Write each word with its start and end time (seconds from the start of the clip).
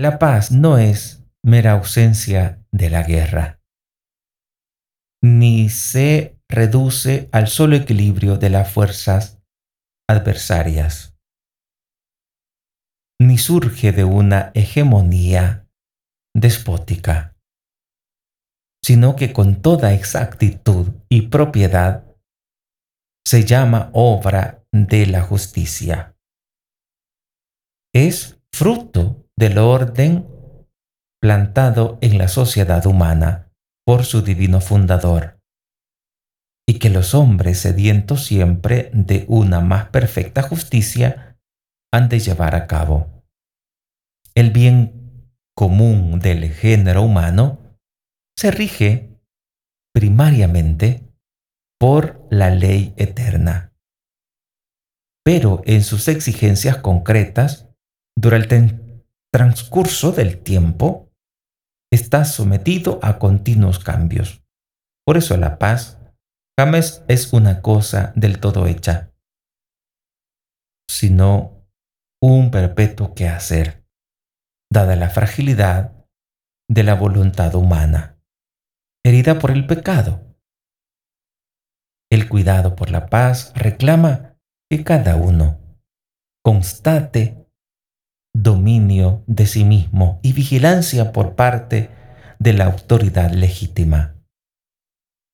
La 0.00 0.18
paz 0.18 0.50
no 0.50 0.78
es 0.78 1.22
mera 1.44 1.72
ausencia 1.72 2.64
de 2.72 2.88
la 2.88 3.02
guerra, 3.02 3.60
ni 5.22 5.68
se 5.68 6.38
reduce 6.48 7.28
al 7.32 7.48
solo 7.48 7.76
equilibrio 7.76 8.38
de 8.38 8.48
las 8.48 8.72
fuerzas 8.72 9.42
adversarias, 10.08 11.18
ni 13.20 13.36
surge 13.36 13.92
de 13.92 14.04
una 14.04 14.52
hegemonía 14.54 15.68
despótica, 16.34 17.36
sino 18.82 19.16
que 19.16 19.34
con 19.34 19.60
toda 19.60 19.92
exactitud 19.92 20.94
y 21.10 21.28
propiedad 21.28 22.06
se 23.26 23.44
llama 23.44 23.90
obra 23.92 24.64
de 24.72 25.04
la 25.04 25.20
justicia. 25.20 26.16
Es 27.94 28.40
fruto 28.50 29.26
del 29.40 29.56
orden 29.56 30.28
plantado 31.18 31.98
en 32.02 32.18
la 32.18 32.28
sociedad 32.28 32.84
humana 32.84 33.50
por 33.86 34.04
su 34.04 34.20
divino 34.20 34.60
fundador, 34.60 35.40
y 36.68 36.78
que 36.78 36.90
los 36.90 37.14
hombres 37.14 37.58
sedientos 37.58 38.26
siempre 38.26 38.90
de 38.92 39.24
una 39.28 39.60
más 39.60 39.88
perfecta 39.88 40.42
justicia 40.42 41.38
han 41.90 42.10
de 42.10 42.20
llevar 42.20 42.54
a 42.54 42.66
cabo. 42.66 43.24
El 44.34 44.50
bien 44.50 45.32
común 45.56 46.20
del 46.20 46.50
género 46.50 47.02
humano 47.02 47.78
se 48.36 48.50
rige 48.50 49.18
primariamente 49.94 51.10
por 51.78 52.26
la 52.30 52.50
ley 52.50 52.92
eterna. 52.98 53.72
Pero 55.24 55.62
en 55.64 55.82
sus 55.82 56.08
exigencias 56.08 56.76
concretas, 56.76 57.70
durante 58.14 58.89
transcurso 59.32 60.12
del 60.12 60.42
tiempo, 60.42 61.10
está 61.92 62.24
sometido 62.24 62.98
a 63.02 63.18
continuos 63.18 63.78
cambios. 63.78 64.42
Por 65.06 65.16
eso 65.16 65.36
la 65.36 65.58
paz 65.58 65.98
jamás 66.58 67.04
es 67.08 67.32
una 67.32 67.62
cosa 67.62 68.12
del 68.16 68.38
todo 68.40 68.66
hecha, 68.66 69.12
sino 70.88 71.66
un 72.22 72.50
perpetuo 72.50 73.14
quehacer, 73.14 73.84
dada 74.70 74.96
la 74.96 75.10
fragilidad 75.10 76.06
de 76.68 76.82
la 76.84 76.94
voluntad 76.94 77.54
humana, 77.54 78.20
herida 79.04 79.38
por 79.38 79.50
el 79.50 79.66
pecado 79.66 80.30
el 82.10 82.28
cuidado 82.28 82.74
por 82.74 82.90
la 82.90 83.06
paz 83.06 83.52
reclama 83.54 84.36
que 84.68 84.82
cada 84.82 85.14
uno 85.14 85.60
constate 86.44 87.39
dominio 88.34 89.24
de 89.26 89.46
sí 89.46 89.64
mismo 89.64 90.20
y 90.22 90.32
vigilancia 90.32 91.12
por 91.12 91.34
parte 91.34 91.90
de 92.38 92.52
la 92.52 92.64
autoridad 92.64 93.30
legítima. 93.30 94.16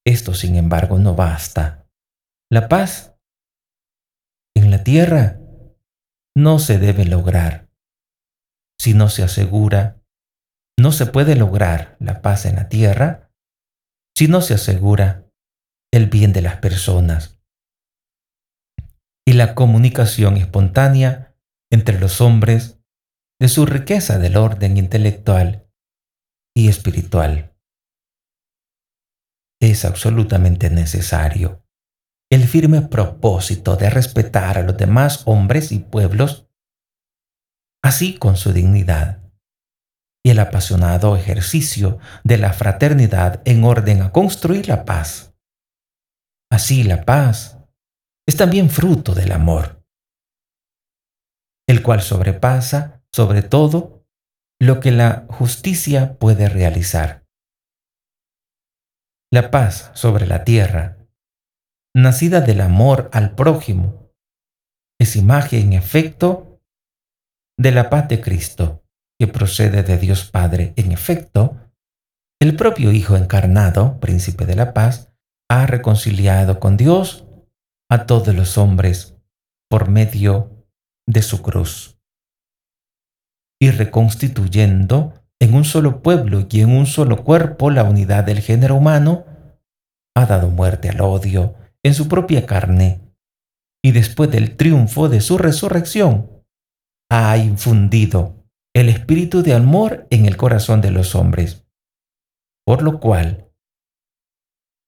Esto, 0.06 0.34
sin 0.34 0.56
embargo, 0.56 0.98
no 0.98 1.14
basta. 1.14 1.86
La 2.50 2.68
paz 2.68 3.16
en 4.54 4.70
la 4.70 4.84
tierra 4.84 5.40
no 6.36 6.58
se 6.58 6.78
debe 6.78 7.04
lograr 7.04 7.68
si 8.78 8.94
no 8.94 9.08
se 9.08 9.22
asegura, 9.22 10.00
no 10.78 10.92
se 10.92 11.06
puede 11.06 11.34
lograr 11.34 11.96
la 11.98 12.22
paz 12.22 12.46
en 12.46 12.56
la 12.56 12.68
tierra 12.68 13.32
si 14.16 14.28
no 14.28 14.40
se 14.42 14.54
asegura 14.54 15.26
el 15.92 16.08
bien 16.08 16.32
de 16.32 16.42
las 16.42 16.56
personas 16.56 17.40
y 19.26 19.32
la 19.32 19.54
comunicación 19.54 20.36
espontánea 20.36 21.34
entre 21.70 21.98
los 21.98 22.20
hombres 22.20 22.75
de 23.40 23.48
su 23.48 23.66
riqueza 23.66 24.18
del 24.18 24.36
orden 24.36 24.76
intelectual 24.76 25.68
y 26.54 26.68
espiritual. 26.68 27.54
Es 29.60 29.84
absolutamente 29.84 30.70
necesario 30.70 31.64
el 32.30 32.46
firme 32.46 32.82
propósito 32.82 33.76
de 33.76 33.88
respetar 33.88 34.58
a 34.58 34.62
los 34.62 34.76
demás 34.76 35.22
hombres 35.26 35.70
y 35.70 35.78
pueblos, 35.78 36.48
así 37.84 38.18
con 38.18 38.36
su 38.36 38.52
dignidad, 38.52 39.22
y 40.24 40.30
el 40.30 40.40
apasionado 40.40 41.16
ejercicio 41.16 41.98
de 42.24 42.38
la 42.38 42.52
fraternidad 42.52 43.42
en 43.44 43.62
orden 43.62 44.02
a 44.02 44.10
construir 44.10 44.66
la 44.66 44.84
paz 44.84 45.36
Así 46.50 46.84
la 46.84 47.04
paz 47.04 47.58
es 48.26 48.36
también 48.36 48.70
fruto 48.70 49.14
del 49.14 49.32
amor, 49.32 49.84
el 51.68 51.82
cual 51.82 52.00
sobrepasa 52.00 52.95
sobre 53.16 53.40
todo 53.40 54.04
lo 54.60 54.78
que 54.78 54.92
la 54.92 55.24
justicia 55.30 56.18
puede 56.18 56.50
realizar. 56.50 57.24
La 59.32 59.50
paz 59.50 59.90
sobre 59.94 60.26
la 60.26 60.44
tierra, 60.44 60.98
nacida 61.94 62.42
del 62.42 62.60
amor 62.60 63.08
al 63.14 63.34
prójimo, 63.34 64.12
es 65.00 65.16
imagen 65.16 65.68
en 65.68 65.72
efecto 65.72 66.60
de 67.58 67.72
la 67.72 67.88
paz 67.88 68.06
de 68.08 68.20
Cristo, 68.20 68.84
que 69.18 69.26
procede 69.26 69.82
de 69.82 69.96
Dios 69.96 70.30
Padre. 70.30 70.74
En 70.76 70.92
efecto, 70.92 71.56
el 72.38 72.54
propio 72.54 72.92
Hijo 72.92 73.16
encarnado, 73.16 73.98
príncipe 73.98 74.44
de 74.44 74.56
la 74.56 74.74
paz, 74.74 75.10
ha 75.48 75.64
reconciliado 75.66 76.60
con 76.60 76.76
Dios 76.76 77.24
a 77.90 78.04
todos 78.04 78.34
los 78.34 78.58
hombres 78.58 79.16
por 79.70 79.88
medio 79.88 80.66
de 81.06 81.22
su 81.22 81.40
cruz. 81.40 81.95
Y 83.60 83.70
reconstituyendo 83.70 85.14
en 85.40 85.54
un 85.54 85.64
solo 85.64 86.02
pueblo 86.02 86.46
y 86.50 86.60
en 86.60 86.70
un 86.70 86.86
solo 86.86 87.24
cuerpo 87.24 87.70
la 87.70 87.84
unidad 87.84 88.24
del 88.24 88.40
género 88.40 88.76
humano, 88.76 89.24
ha 90.14 90.26
dado 90.26 90.48
muerte 90.48 90.88
al 90.88 91.00
odio 91.00 91.54
en 91.82 91.94
su 91.94 92.08
propia 92.08 92.46
carne. 92.46 93.00
Y 93.84 93.92
después 93.92 94.30
del 94.30 94.56
triunfo 94.56 95.08
de 95.08 95.20
su 95.20 95.38
resurrección, 95.38 96.30
ha 97.10 97.36
infundido 97.36 98.46
el 98.74 98.88
espíritu 98.88 99.42
de 99.42 99.54
amor 99.54 100.06
en 100.10 100.26
el 100.26 100.36
corazón 100.36 100.80
de 100.80 100.90
los 100.90 101.14
hombres, 101.14 101.66
por 102.66 102.82
lo 102.82 102.98
cual 102.98 103.50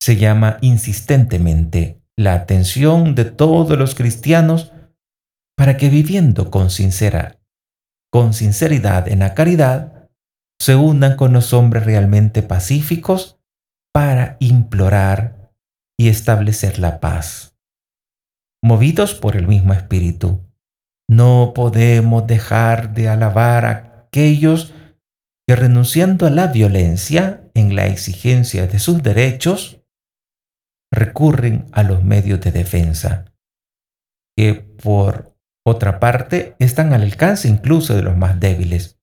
se 0.01 0.17
llama 0.17 0.59
insistentemente 0.61 2.03
la 2.17 2.34
atención 2.34 3.15
de 3.15 3.25
todos 3.25 3.78
los 3.78 3.95
cristianos 3.95 4.73
para 5.57 5.77
que 5.77 5.89
viviendo 5.89 6.51
con 6.51 6.71
sincera 6.71 7.38
con 8.11 8.33
sinceridad 8.33 9.09
en 9.09 9.21
la 9.21 9.35
caridad 9.35 10.09
se 10.61 10.75
unan 10.75 11.17
con 11.17 11.33
los 11.33 11.53
hombres 11.53 11.85
realmente 11.85 12.43
pacíficos 12.43 13.39
para 13.93 14.37
implorar 14.41 15.53
y 15.99 16.09
establecer 16.09 16.79
la 16.79 17.01
paz. 17.01 17.57
Movidos 18.63 19.15
por 19.15 19.37
el 19.37 19.47
mismo 19.47 19.73
espíritu, 19.73 20.45
no 21.09 21.53
podemos 21.55 22.27
dejar 22.27 22.93
de 22.93 23.09
alabar 23.09 23.65
a 23.65 24.05
aquellos 24.07 24.75
que 25.47 25.57
renunciando 25.57 26.27
a 26.27 26.31
la 26.31 26.49
violencia 26.49 27.51
en 27.55 27.75
la 27.75 27.87
exigencia 27.87 28.67
de 28.67 28.79
sus 28.79 29.03
derechos, 29.03 29.81
recurren 30.93 31.67
a 31.73 31.83
los 31.83 32.05
medios 32.05 32.41
de 32.41 32.53
defensa, 32.53 33.33
que 34.37 34.55
por 34.55 35.38
otra 35.69 36.01
parte 36.01 36.56
están 36.59 36.93
al 36.93 37.03
alcance 37.03 37.49
incluso 37.49 37.95
de 37.95 38.03
los 38.03 38.17
más 38.17 38.41
débiles, 38.41 38.99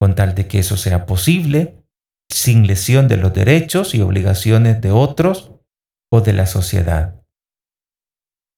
con 0.00 0.14
tal 0.14 0.34
de 0.34 0.48
que 0.48 0.58
eso 0.58 0.76
sea 0.76 1.06
posible 1.06 1.84
sin 2.30 2.66
lesión 2.66 3.08
de 3.08 3.18
los 3.18 3.32
derechos 3.32 3.94
y 3.94 4.00
obligaciones 4.00 4.80
de 4.80 4.90
otros 4.90 5.52
o 6.10 6.20
de 6.20 6.32
la 6.32 6.46
sociedad. 6.46 7.22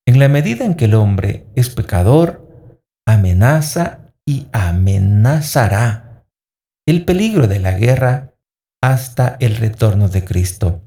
En 0.07 0.19
la 0.19 0.29
medida 0.29 0.65
en 0.65 0.75
que 0.75 0.85
el 0.85 0.95
hombre 0.95 1.47
es 1.55 1.71
pecador, 1.71 2.81
amenaza 3.07 4.13
y 4.27 4.49
amenazará 4.53 6.27
el 6.87 7.05
peligro 7.05 7.47
de 7.47 7.59
la 7.59 7.73
guerra 7.73 8.35
hasta 8.83 9.37
el 9.41 9.57
retorno 9.57 10.09
de 10.09 10.25
Cristo. 10.25 10.83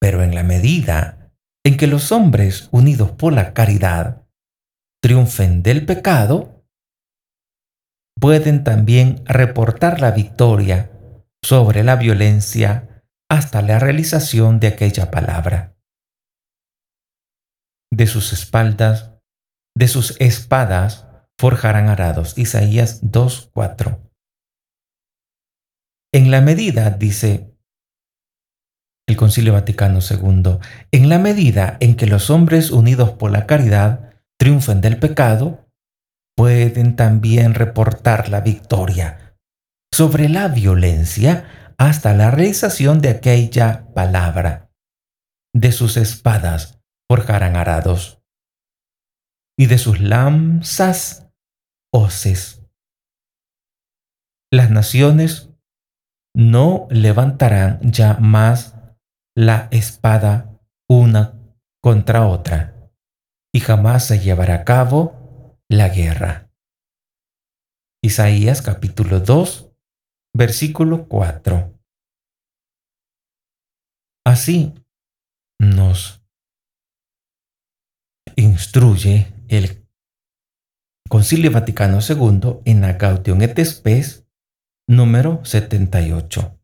Pero 0.00 0.22
en 0.22 0.34
la 0.34 0.42
medida 0.42 1.32
en 1.64 1.76
que 1.76 1.86
los 1.86 2.12
hombres 2.12 2.68
unidos 2.70 3.12
por 3.12 3.32
la 3.32 3.54
caridad 3.54 4.23
triunfen 5.04 5.62
del 5.62 5.84
pecado, 5.84 6.64
pueden 8.18 8.64
también 8.64 9.22
reportar 9.26 10.00
la 10.00 10.12
victoria 10.12 10.92
sobre 11.44 11.84
la 11.84 11.96
violencia 11.96 13.04
hasta 13.30 13.60
la 13.60 13.78
realización 13.78 14.60
de 14.60 14.68
aquella 14.68 15.10
palabra. 15.10 15.76
De 17.92 18.06
sus 18.06 18.32
espaldas, 18.32 19.12
de 19.76 19.88
sus 19.88 20.18
espadas, 20.22 21.06
forjarán 21.38 21.88
arados. 21.88 22.38
Isaías 22.38 23.02
2.4. 23.02 24.10
En 26.14 26.30
la 26.30 26.40
medida, 26.40 26.88
dice 26.88 27.54
el 29.06 29.18
Concilio 29.18 29.52
Vaticano 29.52 29.98
II, 29.98 30.60
en 30.92 31.08
la 31.10 31.18
medida 31.18 31.76
en 31.80 31.94
que 31.94 32.06
los 32.06 32.30
hombres 32.30 32.70
unidos 32.70 33.10
por 33.10 33.30
la 33.30 33.44
caridad 33.46 34.13
triunfen 34.38 34.80
del 34.80 34.98
pecado, 34.98 35.66
pueden 36.36 36.96
también 36.96 37.54
reportar 37.54 38.28
la 38.28 38.40
victoria 38.40 39.36
sobre 39.92 40.28
la 40.28 40.48
violencia 40.48 41.74
hasta 41.78 42.14
la 42.14 42.30
realización 42.30 43.00
de 43.00 43.10
aquella 43.10 43.86
palabra. 43.94 44.70
De 45.54 45.70
sus 45.70 45.96
espadas 45.96 46.80
forjarán 47.08 47.54
arados 47.56 48.20
y 49.56 49.66
de 49.66 49.78
sus 49.78 50.00
lanzas 50.00 51.28
hoces. 51.92 52.62
Las 54.52 54.70
naciones 54.70 55.50
no 56.34 56.88
levantarán 56.90 57.80
ya 57.82 58.14
más 58.14 58.74
la 59.36 59.68
espada 59.70 60.58
una 60.88 61.38
contra 61.80 62.26
otra, 62.26 62.73
y 63.54 63.60
jamás 63.60 64.08
se 64.08 64.18
llevará 64.18 64.56
a 64.56 64.64
cabo 64.64 65.56
la 65.68 65.88
guerra. 65.88 66.50
Isaías 68.02 68.62
capítulo 68.62 69.20
2, 69.20 69.70
versículo 70.34 71.06
4. 71.06 71.72
Así 74.26 74.74
nos 75.60 76.20
instruye 78.34 79.32
el 79.46 79.86
Concilio 81.08 81.52
Vaticano 81.52 82.00
II 82.00 82.60
en 82.64 82.80
la 82.80 82.94
Gaudium 82.94 83.40
et 83.42 83.64
Spes 83.64 84.26
número 84.88 85.44
78. 85.44 86.58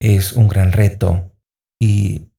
Es 0.00 0.32
un 0.32 0.48
gran 0.48 0.72
reto 0.72 1.30
y 1.80 2.29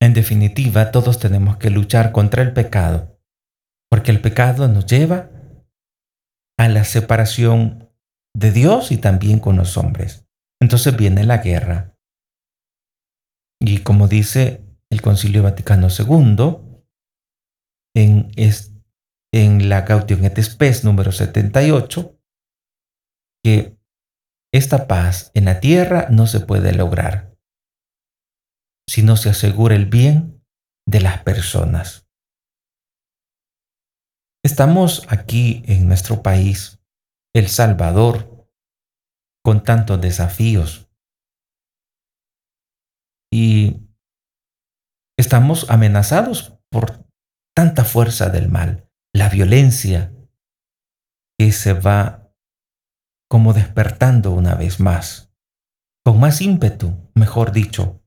en 0.00 0.14
definitiva 0.14 0.90
todos 0.90 1.18
tenemos 1.18 1.56
que 1.56 1.70
luchar 1.70 2.12
contra 2.12 2.42
el 2.42 2.52
pecado, 2.52 3.20
porque 3.90 4.10
el 4.10 4.20
pecado 4.20 4.68
nos 4.68 4.86
lleva 4.86 5.30
a 6.58 6.68
la 6.68 6.84
separación 6.84 7.90
de 8.34 8.52
Dios 8.52 8.92
y 8.92 8.98
también 8.98 9.40
con 9.40 9.56
los 9.56 9.76
hombres. 9.76 10.26
Entonces 10.60 10.96
viene 10.96 11.24
la 11.24 11.38
guerra. 11.38 11.96
Y 13.60 13.78
como 13.78 14.06
dice 14.08 14.64
el 14.90 15.02
Concilio 15.02 15.42
Vaticano 15.42 15.88
II, 15.88 16.58
en, 17.94 18.30
en 19.32 19.68
la 19.68 19.82
Gaudium 19.82 20.24
et 20.24 20.40
Spes 20.40 20.84
número 20.84 21.10
78, 21.10 22.16
que 23.44 23.76
esta 24.52 24.86
paz 24.86 25.30
en 25.34 25.46
la 25.46 25.60
tierra 25.60 26.08
no 26.10 26.26
se 26.26 26.40
puede 26.40 26.72
lograr 26.72 27.27
si 28.88 29.02
no 29.02 29.16
se 29.16 29.28
asegura 29.28 29.76
el 29.76 29.86
bien 29.86 30.42
de 30.86 31.00
las 31.00 31.22
personas. 31.22 32.08
Estamos 34.42 35.06
aquí 35.08 35.62
en 35.66 35.86
nuestro 35.86 36.22
país, 36.22 36.80
El 37.34 37.48
Salvador, 37.48 38.50
con 39.44 39.62
tantos 39.62 40.00
desafíos 40.00 40.90
y 43.30 43.88
estamos 45.18 45.70
amenazados 45.70 46.58
por 46.70 47.06
tanta 47.54 47.84
fuerza 47.84 48.30
del 48.30 48.48
mal, 48.48 48.90
la 49.14 49.28
violencia 49.28 50.14
que 51.38 51.52
se 51.52 51.74
va 51.74 52.32
como 53.28 53.52
despertando 53.52 54.30
una 54.30 54.54
vez 54.54 54.80
más, 54.80 55.30
con 56.04 56.18
más 56.20 56.40
ímpetu, 56.40 57.10
mejor 57.14 57.52
dicho. 57.52 58.02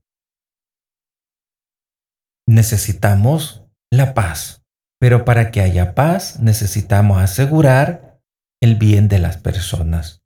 Necesitamos 2.52 3.64
la 3.90 4.12
paz, 4.12 4.62
pero 5.00 5.24
para 5.24 5.50
que 5.50 5.62
haya 5.62 5.94
paz 5.94 6.38
necesitamos 6.38 7.16
asegurar 7.22 8.20
el 8.60 8.76
bien 8.76 9.08
de 9.08 9.18
las 9.18 9.38
personas. 9.38 10.22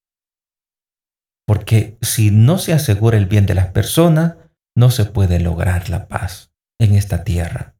Porque 1.46 1.96
si 2.02 2.32
no 2.32 2.58
se 2.58 2.72
asegura 2.72 3.16
el 3.16 3.26
bien 3.26 3.46
de 3.46 3.54
las 3.54 3.68
personas, 3.68 4.38
no 4.76 4.90
se 4.90 5.04
puede 5.04 5.38
lograr 5.38 5.88
la 5.88 6.08
paz 6.08 6.52
en 6.80 6.96
esta 6.96 7.22
tierra. 7.22 7.76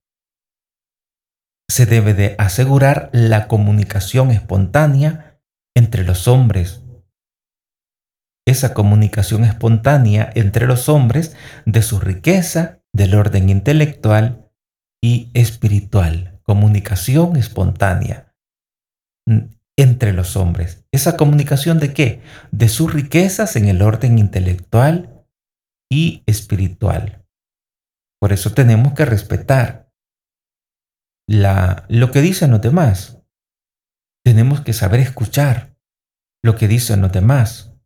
Se 1.69 1.85
debe 1.85 2.15
de 2.15 2.37
asegurar 2.39 3.11
la 3.13 3.49
comunicación 3.49 4.31
espontánea 4.31 5.41
entre 5.75 6.05
los 6.05 6.29
hombres 6.29 6.85
esa 8.47 8.75
comunicación 8.75 9.45
espontánea 9.45 10.31
entre 10.35 10.67
los 10.67 10.89
hombres 10.89 11.37
de 11.65 11.83
su 11.83 11.99
riqueza, 11.99 12.81
del 12.97 13.15
orden 13.15 13.49
intelectual 13.49 14.51
y 15.03 15.31
espiritual. 15.35 16.41
Comunicación 16.43 17.37
espontánea 17.37 18.35
entre 19.77 20.13
los 20.13 20.37
hombres. 20.37 20.85
¿Esa 20.93 21.17
comunicación 21.17 21.79
de 21.79 21.93
qué? 21.93 22.23
De 22.51 22.69
sus 22.69 22.93
riquezas 22.93 23.57
en 23.57 23.69
el 23.69 23.83
orden 23.83 24.19
intelectual 24.19 25.27
y 25.91 26.23
espiritual. 26.27 27.25
Por 28.21 28.33
eso 28.33 28.53
tenemos 28.53 28.95
que 28.95 29.05
respetar 29.05 29.93
lo 31.29 32.11
que 32.13 32.23
dicen 32.23 32.51
los 32.51 32.61
demás. 32.61 33.19
Tenemos 34.25 34.61
que 34.61 34.73
saber 34.73 35.01
escuchar 35.01 35.77
lo 36.43 36.57
que 36.57 36.69
dicen 36.69 37.01
los 37.01 37.13
demás 37.13 37.77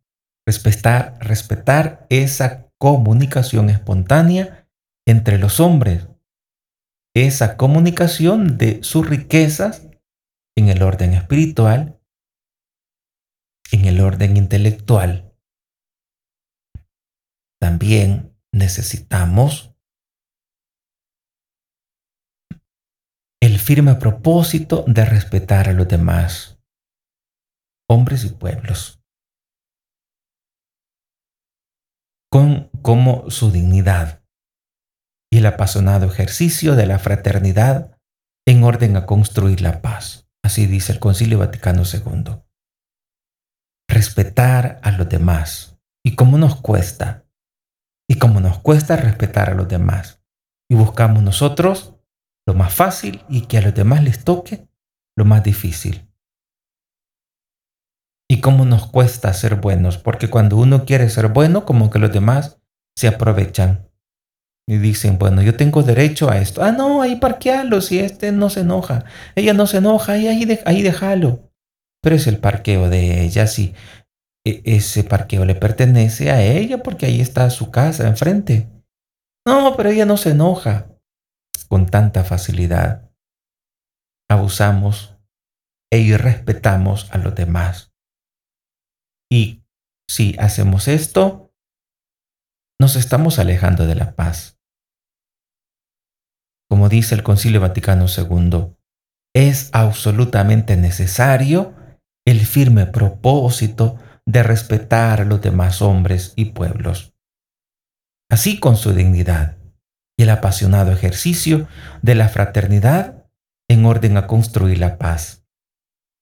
respetar, 0.45 1.17
respetar 1.19 2.05
esa 2.09 2.69
comunicación 2.77 3.69
espontánea 3.69 4.60
entre 5.11 5.37
los 5.37 5.59
hombres, 5.59 6.07
esa 7.13 7.57
comunicación 7.57 8.57
de 8.57 8.83
sus 8.83 9.07
riquezas 9.07 9.87
en 10.57 10.69
el 10.69 10.81
orden 10.81 11.13
espiritual, 11.13 12.01
en 13.71 13.85
el 13.85 13.99
orden 14.01 14.37
intelectual. 14.37 15.35
También 17.59 18.35
necesitamos 18.51 19.75
el 23.41 23.59
firme 23.59 23.95
propósito 23.95 24.85
de 24.87 25.05
respetar 25.05 25.69
a 25.69 25.73
los 25.73 25.87
demás, 25.87 26.59
hombres 27.89 28.23
y 28.23 28.29
pueblos. 28.29 29.01
con 32.31 32.69
como 32.81 33.29
su 33.29 33.51
dignidad 33.51 34.20
y 35.31 35.37
el 35.39 35.45
apasionado 35.45 36.05
ejercicio 36.07 36.75
de 36.75 36.85
la 36.85 36.99
fraternidad 36.99 37.97
en 38.45 38.63
orden 38.63 38.97
a 38.97 39.05
construir 39.05 39.61
la 39.61 39.81
paz. 39.81 40.27
Así 40.43 40.67
dice 40.67 40.91
el 40.93 40.99
Concilio 40.99 41.39
Vaticano 41.39 41.83
II. 41.83 42.41
Respetar 43.87 44.79
a 44.83 44.91
los 44.91 45.07
demás. 45.07 45.79
¿Y 46.03 46.15
cómo 46.15 46.37
nos 46.37 46.59
cuesta? 46.59 47.25
¿Y 48.09 48.17
cómo 48.17 48.39
nos 48.39 48.59
cuesta 48.59 48.97
respetar 48.97 49.49
a 49.49 49.55
los 49.55 49.67
demás? 49.67 50.21
Y 50.69 50.75
buscamos 50.75 51.23
nosotros 51.23 51.95
lo 52.45 52.53
más 52.53 52.73
fácil 52.73 53.23
y 53.29 53.47
que 53.47 53.57
a 53.57 53.61
los 53.61 53.73
demás 53.73 54.03
les 54.03 54.23
toque 54.23 54.67
lo 55.15 55.25
más 55.25 55.43
difícil 55.43 56.11
y 58.31 58.39
cómo 58.39 58.63
nos 58.63 58.87
cuesta 58.87 59.33
ser 59.33 59.55
buenos, 59.55 59.97
porque 59.97 60.29
cuando 60.29 60.55
uno 60.55 60.85
quiere 60.85 61.09
ser 61.09 61.27
bueno, 61.27 61.65
como 61.65 61.89
que 61.89 61.99
los 61.99 62.13
demás 62.13 62.61
se 62.95 63.09
aprovechan 63.09 63.90
y 64.67 64.77
dicen, 64.77 65.17
bueno, 65.17 65.41
yo 65.41 65.55
tengo 65.55 65.83
derecho 65.83 66.29
a 66.29 66.37
esto. 66.37 66.63
Ah, 66.63 66.71
no, 66.71 67.01
ahí 67.01 67.15
parquealo, 67.17 67.81
si 67.81 67.99
este 67.99 68.31
no 68.31 68.49
se 68.49 68.61
enoja. 68.61 69.05
Ella 69.35 69.53
no 69.53 69.67
se 69.67 69.77
enoja, 69.77 70.13
ahí, 70.13 70.27
ahí, 70.27 70.59
ahí 70.65 70.81
déjalo. 70.81 71.51
Pero 72.01 72.15
es 72.15 72.27
el 72.27 72.37
parqueo 72.37 72.89
de 72.89 73.23
ella, 73.23 73.47
sí. 73.47 73.73
E, 74.45 74.61
ese 74.65 75.03
parqueo 75.03 75.45
le 75.45 75.55
pertenece 75.55 76.31
a 76.31 76.41
ella 76.41 76.81
porque 76.81 77.05
ahí 77.05 77.21
está 77.21 77.49
su 77.49 77.71
casa 77.71 78.07
enfrente. 78.07 78.67
No, 79.45 79.75
pero 79.75 79.89
ella 79.89 80.05
no 80.05 80.17
se 80.17 80.31
enoja. 80.31 80.87
Con 81.67 81.85
tanta 81.85 82.23
facilidad 82.23 83.09
abusamos 84.29 85.17
e 85.91 85.99
irrespetamos 85.99 87.09
a 87.11 87.17
los 87.17 87.35
demás. 87.35 87.91
Y 89.29 89.63
si 90.09 90.35
hacemos 90.39 90.87
esto, 90.87 91.40
nos 92.81 92.95
estamos 92.95 93.37
alejando 93.37 93.85
de 93.85 93.93
la 93.93 94.15
paz. 94.15 94.57
Como 96.67 96.89
dice 96.89 97.13
el 97.13 97.21
Concilio 97.21 97.61
Vaticano 97.61 98.07
II, 98.07 98.73
es 99.35 99.69
absolutamente 99.71 100.75
necesario 100.77 101.75
el 102.25 102.39
firme 102.39 102.87
propósito 102.87 103.99
de 104.25 104.41
respetar 104.41 105.21
a 105.21 105.25
los 105.25 105.41
demás 105.41 105.83
hombres 105.83 106.33
y 106.35 106.45
pueblos, 106.45 107.13
así 108.31 108.59
con 108.59 108.75
su 108.75 108.93
dignidad 108.93 109.57
y 110.17 110.23
el 110.23 110.31
apasionado 110.31 110.91
ejercicio 110.91 111.67
de 112.01 112.15
la 112.15 112.29
fraternidad 112.29 113.27
en 113.69 113.85
orden 113.85 114.17
a 114.17 114.25
construir 114.25 114.79
la 114.79 114.97
paz. 114.97 115.45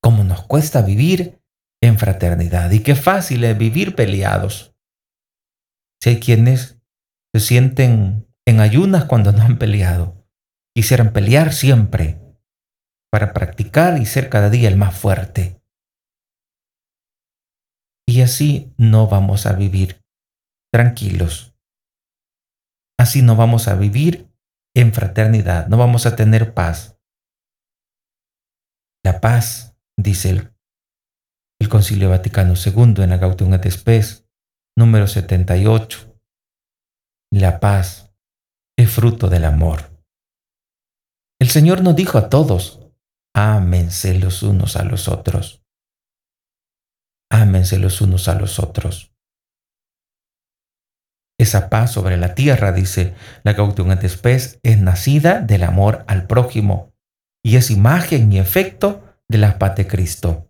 Como 0.03 0.25
nos 0.25 0.43
cuesta 0.43 0.81
vivir 0.81 1.39
en 1.81 1.97
fraternidad. 1.97 2.69
Y 2.71 2.81
qué 2.81 2.95
fácil 2.95 3.45
es 3.45 3.57
vivir 3.57 3.95
peleados. 3.95 4.75
Si 6.01 6.11
hay 6.11 6.19
quienes 6.19 6.79
se 7.33 7.39
sienten 7.39 8.27
en 8.45 8.59
ayunas 8.59 9.05
cuando 9.05 9.31
no 9.31 9.43
han 9.43 9.57
peleado, 9.57 10.25
quisieran 10.75 11.13
pelear 11.13 11.53
siempre. 11.53 12.17
para 13.11 13.33
practicar 13.33 13.99
y 13.99 14.05
ser 14.05 14.29
cada 14.29 14.51
día 14.51 14.69
el 14.69 14.77
más 14.77 14.95
fuerte. 14.95 15.59
Y 18.07 18.21
así 18.21 18.71
no 18.77 19.07
vamos 19.07 19.47
a 19.47 19.53
vivir 19.53 20.03
tranquilos. 20.71 21.55
Así 22.99 23.23
no 23.23 23.35
vamos 23.35 23.67
a 23.67 23.73
vivir 23.73 24.29
en 24.75 24.93
fraternidad, 24.93 25.67
no 25.69 25.77
vamos 25.77 26.05
a 26.05 26.15
tener 26.15 26.53
paz. 26.53 26.99
La 29.03 29.21
paz, 29.21 29.75
dice 29.97 30.29
el, 30.29 30.53
Concilio 31.67 32.09
Vaticano 32.09 32.53
II 32.53 33.03
en 33.03 33.09
la 33.09 33.17
Gaudium 33.17 33.53
et 33.53 33.65
número 34.79 35.07
78. 35.07 36.17
La 37.33 37.59
paz 37.59 38.15
es 38.77 38.89
fruto 38.89 39.27
del 39.27 39.43
amor. 39.43 39.91
El 41.37 41.49
Señor 41.49 41.83
nos 41.83 41.97
dijo 41.97 42.17
a 42.17 42.29
todos, 42.29 42.79
ámense 43.35 44.17
los 44.17 44.41
unos 44.41 44.77
a 44.77 44.85
los 44.85 45.09
otros. 45.09 45.61
Ámense 47.29 47.77
los 47.77 47.99
unos 47.99 48.29
a 48.29 48.35
los 48.35 48.57
otros. 48.57 49.13
Esa 51.37 51.69
paz 51.69 51.91
sobre 51.91 52.15
la 52.15 52.33
tierra, 52.33 52.71
dice 52.71 53.15
la 53.43 53.53
Gaudium 53.53 53.91
et 53.91 54.07
Spes, 54.07 54.59
es 54.63 54.79
nacida 54.79 55.41
del 55.41 55.63
amor 55.63 56.05
al 56.07 56.25
prójimo 56.25 56.93
y 57.43 57.57
es 57.57 57.69
imagen 57.69 58.31
y 58.31 58.39
efecto 58.39 59.03
de 59.27 59.39
la 59.39 59.59
paz 59.59 59.75
de 59.75 59.87
Cristo. 59.87 60.49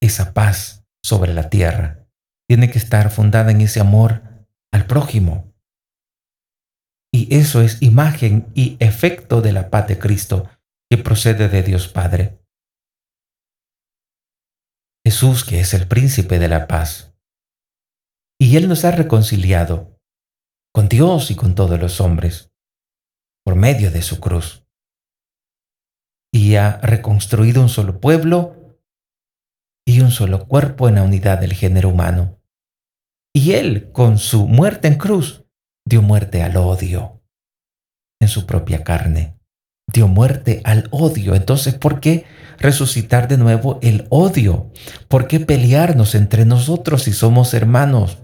Esa 0.00 0.32
paz 0.32 0.84
sobre 1.02 1.34
la 1.34 1.50
tierra 1.50 2.03
tiene 2.48 2.70
que 2.70 2.78
estar 2.78 3.10
fundada 3.10 3.50
en 3.50 3.60
ese 3.60 3.80
amor 3.80 4.22
al 4.72 4.86
prójimo. 4.86 5.52
Y 7.12 7.34
eso 7.34 7.62
es 7.62 7.80
imagen 7.80 8.50
y 8.54 8.76
efecto 8.80 9.40
de 9.40 9.52
la 9.52 9.70
paz 9.70 9.86
de 9.86 9.98
Cristo 9.98 10.48
que 10.90 10.98
procede 10.98 11.48
de 11.48 11.62
Dios 11.62 11.88
Padre. 11.88 12.40
Jesús, 15.06 15.44
que 15.44 15.60
es 15.60 15.74
el 15.74 15.86
príncipe 15.86 16.38
de 16.38 16.48
la 16.48 16.66
paz. 16.66 17.14
Y 18.40 18.56
Él 18.56 18.68
nos 18.68 18.84
ha 18.84 18.90
reconciliado 18.90 20.00
con 20.72 20.88
Dios 20.88 21.30
y 21.30 21.36
con 21.36 21.54
todos 21.54 21.78
los 21.78 22.00
hombres 22.00 22.50
por 23.44 23.54
medio 23.54 23.90
de 23.90 24.02
su 24.02 24.18
cruz. 24.18 24.66
Y 26.32 26.56
ha 26.56 26.78
reconstruido 26.78 27.62
un 27.62 27.68
solo 27.68 28.00
pueblo 28.00 28.63
y 29.86 30.00
un 30.00 30.10
solo 30.10 30.46
cuerpo 30.46 30.88
en 30.88 30.96
la 30.96 31.02
unidad 31.02 31.38
del 31.38 31.52
género 31.52 31.90
humano. 31.90 32.40
Y 33.34 33.52
Él, 33.52 33.90
con 33.92 34.18
su 34.18 34.46
muerte 34.46 34.88
en 34.88 34.94
cruz, 34.96 35.44
dio 35.84 36.02
muerte 36.02 36.42
al 36.42 36.56
odio 36.56 37.22
en 38.20 38.28
su 38.28 38.46
propia 38.46 38.84
carne. 38.84 39.38
Dio 39.86 40.08
muerte 40.08 40.60
al 40.64 40.88
odio. 40.90 41.34
Entonces, 41.34 41.74
¿por 41.74 42.00
qué 42.00 42.24
resucitar 42.58 43.28
de 43.28 43.36
nuevo 43.36 43.78
el 43.82 44.06
odio? 44.08 44.70
¿Por 45.08 45.26
qué 45.26 45.40
pelearnos 45.40 46.14
entre 46.14 46.44
nosotros 46.46 47.02
si 47.02 47.12
somos 47.12 47.52
hermanos? 47.52 48.18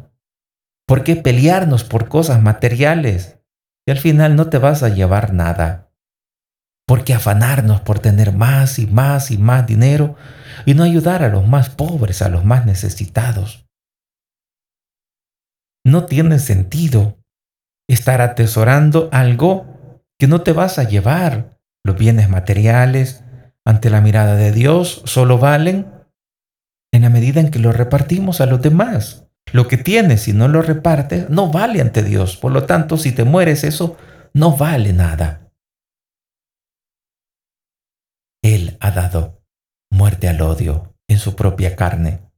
¿Por 0.87 1.05
qué 1.05 1.17
pelearnos 1.17 1.85
por 1.85 2.09
cosas 2.09 2.41
materiales? 2.43 3.39
Y 3.87 3.91
al 3.91 3.99
final 3.99 4.37
no 4.37 4.49
te 4.49 4.59
vas 4.59 4.83
a 4.83 4.89
llevar 4.89 5.35
nada. 5.35 5.90
¿Por 6.91 7.05
qué 7.05 7.15
afanarnos 7.15 7.83
por 7.83 8.01
tener 8.01 8.33
más 8.33 8.81
y 8.81 8.89
más 8.89 9.31
y 9.31 9.39
más 9.39 9.65
dinero 9.65 10.17
y 10.67 10.75
no 10.75 10.83
ayudar 10.83 11.23
a 11.23 11.29
los 11.29 11.47
más 11.47 11.71
pobres, 11.71 12.21
a 12.21 12.29
los 12.29 12.45
más 12.45 12.67
necesitados? 12.67 13.65
No 15.87 16.07
tiene 16.07 16.41
sentido 16.41 17.17
estar 17.89 18.21
atesorando 18.21 19.09
algo 19.13 20.03
que 20.19 20.27
no 20.27 20.41
te 20.41 20.53
vas 20.53 20.81
a 20.81 20.83
llevar. 20.83 21.61
Los 21.85 21.97
bienes 21.97 22.29
materiales 22.29 23.23
ante 23.65 23.89
la 23.89 24.01
mirada 24.01 24.35
de 24.35 24.51
Dios 24.51 25.03
solo 25.05 25.39
valen 25.39 25.93
en 26.93 27.03
la 27.03 27.09
medida 27.09 27.39
en 27.39 27.53
que 27.53 27.61
lo 27.61 27.71
repartimos 27.71 28.41
a 28.41 28.47
los 28.47 28.63
demás. 28.63 29.29
Lo 29.53 29.69
que 29.69 29.77
tienes, 29.77 30.23
si 30.23 30.33
no 30.33 30.49
lo 30.49 30.61
repartes, 30.61 31.31
no 31.31 31.53
vale 31.53 31.83
ante 31.83 32.03
Dios. 32.03 32.37
Por 32.37 32.51
lo 32.51 32.65
tanto, 32.65 32.97
si 32.97 33.13
te 33.13 33.23
mueres, 33.23 33.63
eso 33.63 33.97
no 34.35 34.57
vale 34.57 34.93
nada. 34.93 35.50
Él 38.43 38.77
ha 38.81 38.91
dado 38.91 39.43
muerte 39.91 40.29
al 40.29 40.41
odio 40.41 40.95
en 41.09 41.19
su 41.19 41.37
propia 41.37 41.77
carne 41.77 42.31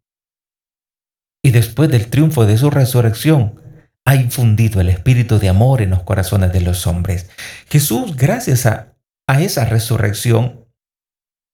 y 1.43 1.51
después 1.51 1.91
del 1.91 2.09
triunfo 2.09 2.47
de 2.47 2.57
su 2.57 2.71
resurrección, 2.71 3.61
ha 4.05 4.15
infundido 4.17 4.81
el 4.81 4.89
espíritu 4.89 5.39
de 5.39 5.49
amor 5.49 5.83
en 5.83 5.91
los 5.91 6.03
corazones 6.03 6.53
de 6.53 6.61
los 6.61 6.87
hombres. 6.87 7.31
Jesús, 7.69 8.17
gracias 8.17 8.67
a, 8.67 8.89
esa 9.41 9.65
resurrección, 9.65 10.67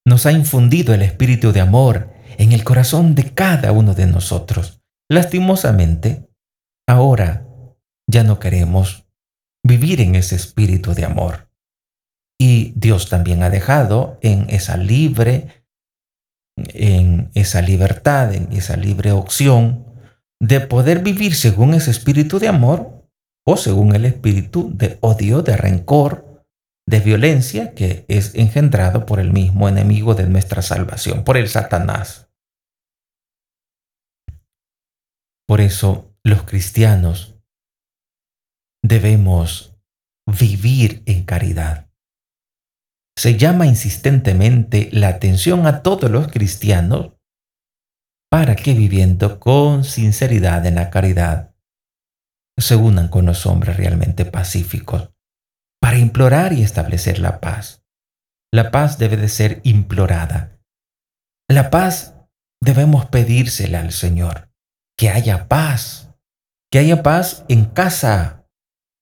nos 0.05 0.27
ha 0.27 0.33
infundido 0.33 0.95
el 0.95 1.03
espíritu 1.03 1.53
de 1.53 1.61
amor 1.61 2.11
en 2.37 2.53
el 2.53 2.65
corazón 2.65 3.15
de 3.15 3.35
cada 3.35 3.73
uno 3.73 3.95
de 3.95 4.07
nosotros. 4.07 4.81
Lastimosamente, 5.09 6.29
ahora 6.89 7.47
ya 8.11 8.25
no 8.25 8.41
queremos 8.41 9.07
vivir 9.63 10.01
en 10.01 10.17
ese 10.17 10.35
espíritu 10.35 10.93
de 10.95 11.05
amor. 11.05 11.48
Y 12.41 12.73
Dios 12.77 13.09
también 13.09 13.43
ha 13.43 13.51
dejado 13.51 14.19
en 14.23 14.49
esa 14.49 14.77
libre 14.77 15.59
en 16.75 17.31
esa 17.35 17.63
libertad, 17.63 18.35
en 18.35 18.53
esa 18.53 18.77
libre 18.77 19.13
opción 19.13 19.87
de 20.41 20.61
poder 20.61 21.01
vivir 21.01 21.35
según 21.35 21.75
ese 21.75 21.91
espíritu 21.91 22.39
de 22.39 22.49
amor 22.49 23.09
o 23.47 23.57
según 23.57 23.95
el 23.95 24.05
espíritu 24.05 24.71
de 24.75 24.99
odio, 25.01 25.43
de 25.43 25.57
rencor, 25.57 26.45
de 26.87 27.01
violencia 27.01 27.75
que 27.75 28.05
es 28.09 28.35
engendrado 28.35 29.07
por 29.07 29.21
el 29.21 29.33
mismo 29.33 29.69
enemigo 29.69 30.15
de 30.15 30.27
nuestra 30.29 30.63
salvación, 30.63 31.25
por 31.25 31.37
el 31.37 31.49
Satanás. 31.49 32.29
Por 35.47 35.61
eso 35.61 36.15
los 36.25 36.43
cristianos 36.43 37.37
debemos 38.83 39.77
vivir 40.27 41.03
en 41.07 41.25
caridad 41.25 41.88
se 43.19 43.37
llama 43.37 43.67
insistentemente 43.67 44.91
la 44.93 45.09
atención 45.09 45.67
a 45.67 45.83
todos 45.83 46.09
los 46.09 46.29
cristianos 46.29 47.15
para 48.31 48.55
que 48.55 48.75
viviendo 48.75 49.41
con 49.41 49.83
sinceridad 49.83 50.65
en 50.67 50.77
la 50.77 50.89
caridad 50.89 51.53
se 52.57 52.77
unan 52.77 53.09
con 53.09 53.27
los 53.27 53.45
hombres 53.45 53.77
realmente 53.77 54.25
pacíficos 54.25 55.11
para 55.81 55.99
implorar 55.99 56.53
y 56.53 56.63
establecer 56.63 57.19
la 57.19 57.41
paz. 57.41 57.83
La 58.53 58.71
paz 58.71 58.99
debe 58.99 59.17
de 59.17 59.29
ser 59.29 59.63
implorada. 59.65 60.57
La 61.49 61.71
paz 61.71 62.15
debemos 62.61 63.07
pedírsela 63.07 63.81
al 63.81 63.91
Señor. 63.91 64.49
Que 64.97 65.11
haya 65.11 65.49
paz. 65.49 66.15
Que 66.71 66.79
haya 66.79 67.03
paz 67.03 67.45
en 67.49 67.65
casa. 67.65 68.47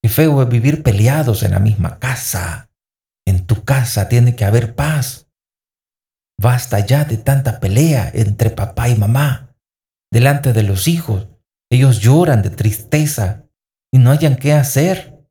Qué 0.03 0.09
feo 0.09 0.41
es 0.41 0.49
vivir 0.49 0.83
peleados 0.83 1.43
en 1.43 1.51
la 1.51 1.59
misma 1.59 1.99
casa. 1.99 2.66
Tu 3.47 3.65
casa 3.65 4.09
tiene 4.09 4.35
que 4.35 4.45
haber 4.45 4.75
paz. 4.75 5.29
Basta 6.39 6.81
ya 6.81 7.05
de 7.05 7.17
tanta 7.17 7.61
pelea 7.61 8.11
entre 8.13 8.51
papá 8.51 8.89
y 8.89 8.97
mamá, 8.97 9.55
delante 10.13 10.53
de 10.53 10.63
los 10.63 10.89
hijos. 10.89 11.29
Ellos 11.71 12.01
lloran 12.01 12.43
de 12.43 12.51
tristeza 12.51 13.47
y 13.93 13.99
no 13.99 14.11
hayan 14.11 14.37
qué 14.37 14.53
hacer. 14.53 15.27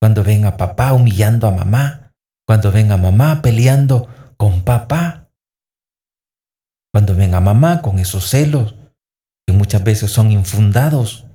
Cuando 0.00 0.24
ven 0.24 0.44
a 0.44 0.56
papá 0.56 0.92
humillando 0.92 1.46
a 1.46 1.52
mamá, 1.52 2.12
cuando 2.46 2.72
ven 2.72 2.92
a 2.92 2.96
mamá 2.96 3.40
peleando 3.42 4.08
con 4.36 4.64
papá, 4.64 5.30
cuando 6.92 7.14
ven 7.14 7.34
a 7.34 7.40
mamá 7.40 7.80
con 7.82 7.98
esos 7.98 8.28
celos 8.28 8.76
que 9.46 9.52
muchas 9.52 9.82
veces 9.82 10.10
son 10.10 10.30
infundados 10.30 11.26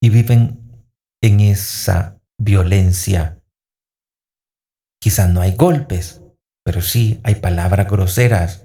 y 0.00 0.10
viven 0.10 0.88
en 1.22 1.40
esa 1.40 2.20
violencia 2.38 3.42
Quizás 5.04 5.28
no 5.28 5.42
hay 5.42 5.54
golpes, 5.54 6.22
pero 6.64 6.80
sí 6.80 7.20
hay 7.24 7.34
palabras 7.34 7.86
groseras. 7.90 8.64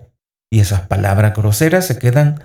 Y 0.50 0.62
esas 0.62 0.88
palabras 0.88 1.36
groseras 1.36 1.86
se 1.86 2.00
quedan 2.00 2.42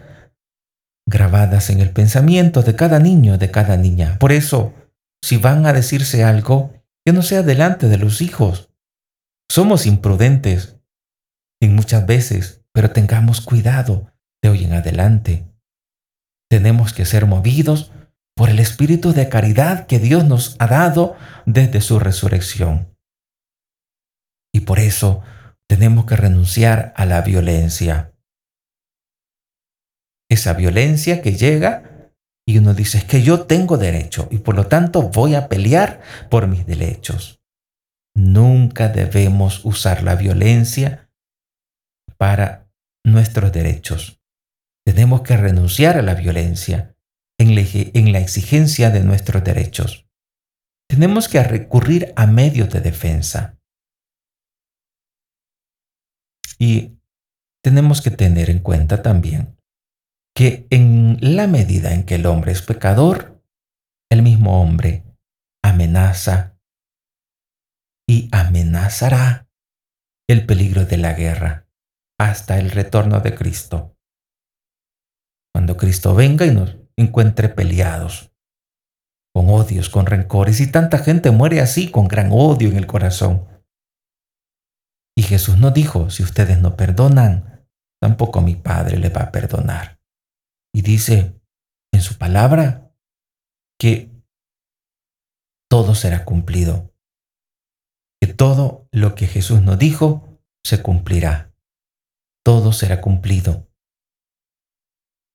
grabadas 1.09 1.71
en 1.71 1.79
el 1.79 1.91
pensamiento 1.91 2.63
de 2.63 2.75
cada 2.75 2.99
niño, 2.99 3.39
de 3.39 3.53
cada 3.53 3.77
niña. 3.77 4.19
Por 4.19 4.33
eso, 4.33 4.75
si 5.23 5.37
van 5.37 5.65
a 5.65 5.73
decirse 5.73 6.25
algo, 6.25 6.73
que 7.07 7.13
no 7.13 7.23
sea 7.23 7.45
delante 7.45 7.89
de 7.89 7.97
los 7.97 8.21
hijos. 8.21 8.69
Somos 9.49 9.87
imprudentes 9.87 10.81
en 11.63 11.77
muchas 11.77 12.05
veces, 12.05 12.65
pero 12.73 12.91
tengamos 12.91 13.43
cuidado 13.43 14.11
de 14.43 14.49
hoy 14.49 14.65
en 14.65 14.73
adelante. 14.73 15.47
Tenemos 16.51 16.93
que 16.93 17.05
ser 17.05 17.27
movidos 17.27 17.93
por 18.35 18.51
el 18.51 18.59
espíritu 18.59 19.13
de 19.13 19.29
caridad 19.29 19.87
que 19.87 20.01
Dios 20.01 20.25
nos 20.25 20.57
ha 20.59 20.67
dado 20.67 21.15
desde 21.47 21.81
su 21.81 22.01
resurrección. 22.01 22.93
Y 24.55 24.61
por 24.61 24.79
eso 24.79 25.23
tenemos 25.69 26.07
que 26.07 26.17
renunciar 26.17 26.95
a 26.97 27.05
la 27.05 27.21
violencia. 27.23 28.15
Esa 30.31 30.53
violencia 30.55 31.21
que 31.21 31.33
llega 31.33 31.95
y 32.47 32.59
uno 32.59 32.75
dice, 32.75 32.99
es 32.99 33.05
que 33.05 33.23
yo 33.23 33.47
tengo 33.47 33.79
derecho 33.79 34.29
y 34.31 34.39
por 34.39 34.55
lo 34.55 34.67
tanto 34.67 35.03
voy 35.03 35.35
a 35.35 35.49
pelear 35.49 36.01
por 36.31 36.47
mis 36.47 36.67
derechos. 36.67 37.41
nunca 38.17 38.89
debemos 38.91 39.65
usar 39.65 40.05
la 40.05 40.15
violencia 40.15 41.11
para 42.17 42.71
nuestros 43.05 43.51
derechos. 43.51 44.21
Tenemos 44.87 45.23
que 45.23 45.37
renunciar 45.37 45.99
a 45.99 46.03
la 46.03 46.15
violencia 46.15 46.95
en 47.39 47.57
la, 48.13 48.19
exigencia 48.21 48.91
de 48.91 49.03
nuestros 49.03 49.43
derechos. 49.43 50.07
Tenemos 50.89 51.29
que 51.29 51.43
recurrir 51.43 52.13
a 52.15 52.29
medios 52.29 52.71
de 52.71 52.81
defensa. 52.81 53.59
Y 56.59 56.99
tenemos 57.63 58.03
que 58.03 58.11
tener 58.11 58.51
en 58.51 58.61
cuenta 58.61 59.03
también 59.03 59.57
que 60.35 60.67
en 60.71 61.19
la 61.21 61.47
medida 61.47 61.95
en 61.95 62.05
que 62.05 62.17
el 62.17 62.27
hombre 62.27 62.53
es 62.53 62.63
pecador, 62.63 63.43
el 64.11 64.23
mismo 64.23 64.61
hombre 64.61 65.05
amenaza 65.63 66.59
y 68.07 68.29
amenazará 68.33 69.49
el 70.29 70.45
peligro 70.45 70.85
de 70.85 70.97
la 70.99 71.15
guerra 71.15 71.69
hasta 72.19 72.59
el 72.59 72.71
retorno 72.71 73.21
de 73.21 73.35
Cristo. 73.35 73.97
Cuando 75.55 75.77
Cristo 75.77 76.15
venga 76.15 76.47
y 76.47 76.51
nos 76.51 76.77
encuentre 76.97 77.49
peleados, 77.49 78.33
con 79.35 79.49
odios, 79.49 79.89
con 79.89 80.07
rencores, 80.07 80.61
y 80.61 80.71
tanta 80.71 80.99
gente 80.99 81.31
muere 81.31 81.61
así, 81.61 81.91
con 81.91 82.09
gran 82.09 82.31
odio 82.33 82.69
en 82.69 82.77
el 82.77 82.87
corazón. 82.87 83.47
Y 85.17 85.23
Jesús 85.23 85.59
nos 85.59 85.73
dijo, 85.73 86.11
si 86.11 86.23
ustedes 86.23 86.61
no 86.61 86.77
perdonan, 86.77 87.67
tampoco 88.01 88.41
mi 88.41 88.57
Padre 88.57 88.99
le 88.99 89.11
va 89.11 89.23
a 89.23 89.33
perdonar. 89.33 90.01
Y 90.75 90.83
dice 90.83 91.41
en 91.93 92.01
su 92.01 92.19
palabra 92.19 92.93
que 93.79 94.11
todo 95.71 95.95
será 95.95 96.25
cumplido, 96.25 96.93
que 98.21 98.33
todo 98.33 98.89
lo 98.91 99.15
que 99.15 99.27
Jesús 99.27 99.63
nos 99.63 99.79
dijo 99.79 100.41
se 100.65 100.83
cumplirá, 100.83 101.55
todo 102.45 102.73
será 102.73 103.01
cumplido. 103.01 103.69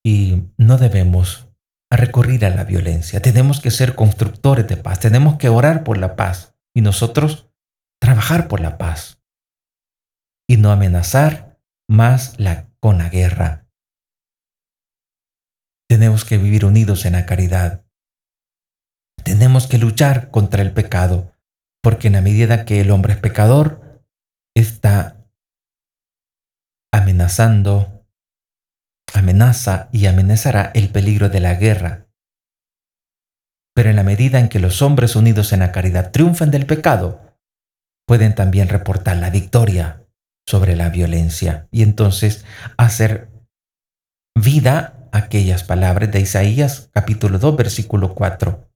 Y 0.06 0.44
no 0.58 0.78
debemos 0.78 1.48
recurrir 1.92 2.46
a 2.46 2.50
la 2.50 2.66
violencia, 2.66 3.22
tenemos 3.22 3.62
que 3.62 3.72
ser 3.72 3.96
constructores 3.96 4.68
de 4.68 4.78
paz, 4.78 5.00
tenemos 5.00 5.38
que 5.38 5.50
orar 5.50 5.84
por 5.84 5.98
la 5.98 6.16
paz 6.16 6.56
y 6.76 6.82
nosotros 6.82 7.50
trabajar 8.02 8.48
por 8.48 8.60
la 8.60 8.78
paz 8.78 9.19
y 10.50 10.58
no 10.58 10.72
amenazar 10.72 11.60
más 11.88 12.40
la, 12.40 12.68
con 12.80 12.98
la 12.98 13.10
guerra. 13.10 13.68
Tenemos 15.88 16.26
que 16.26 16.40
vivir 16.40 16.66
unidos 16.66 17.06
en 17.06 17.14
la 17.14 17.28
caridad. 17.28 17.86
Tenemos 19.24 19.68
que 19.68 19.78
luchar 19.78 20.32
contra 20.32 20.64
el 20.64 20.74
pecado, 20.74 21.32
porque 21.84 22.08
en 22.08 22.14
la 22.14 22.22
medida 22.22 22.66
que 22.66 22.82
el 22.82 22.90
hombre 22.90 23.14
es 23.14 23.20
pecador, 23.20 24.04
está 24.56 25.24
amenazando, 26.92 28.08
amenaza 29.14 29.88
y 29.92 30.08
amenazará 30.08 30.72
el 30.74 30.90
peligro 30.90 31.30
de 31.30 31.42
la 31.42 31.54
guerra. 31.56 32.08
Pero 33.76 33.92
en 33.92 33.98
la 33.98 34.04
medida 34.04 34.40
en 34.40 34.50
que 34.50 34.60
los 34.60 34.82
hombres 34.82 35.16
unidos 35.16 35.54
en 35.54 35.60
la 35.60 35.72
caridad 35.72 36.12
triunfan 36.12 36.50
del 36.50 36.66
pecado, 36.66 37.38
pueden 38.08 38.34
también 38.34 38.68
reportar 38.68 39.18
la 39.18 39.30
victoria 39.30 39.99
sobre 40.50 40.76
la 40.76 40.90
violencia 40.90 41.68
y 41.70 41.84
entonces 41.84 42.44
hacer 42.76 43.30
vida 44.36 45.08
aquellas 45.12 45.64
palabras 45.64 46.12
de 46.12 46.22
Isaías 46.22 46.90
capítulo 46.92 47.38
2 47.38 47.56
versículo 47.56 48.16
4, 48.16 48.68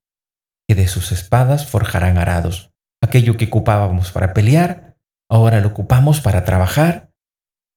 que 0.67 0.75
de 0.75 0.87
sus 0.87 1.11
espadas 1.11 1.65
forjarán 1.65 2.19
arados. 2.19 2.71
Aquello 3.01 3.37
que 3.37 3.45
ocupábamos 3.45 4.11
para 4.11 4.35
pelear, 4.35 4.97
ahora 5.27 5.61
lo 5.61 5.69
ocupamos 5.69 6.21
para 6.21 6.45
trabajar 6.45 7.11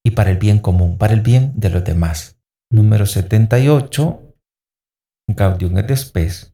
y 0.04 0.10
para 0.10 0.30
el 0.30 0.36
bien 0.36 0.58
común, 0.58 0.98
para 0.98 1.14
el 1.14 1.22
bien 1.22 1.54
de 1.56 1.70
los 1.70 1.82
demás. 1.82 2.38
Número 2.70 3.06
78, 3.06 4.34
Gaudium 5.34 5.78
et 5.78 5.96
Spes, 5.96 6.44